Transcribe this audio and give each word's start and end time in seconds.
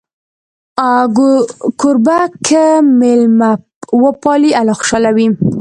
کوربه 1.81 2.19
که 2.47 2.63
میلمه 2.99 3.51
وپالي، 4.03 4.49
الله 4.59 4.75
خوشحاله 4.79 5.09
وي. 5.15 5.27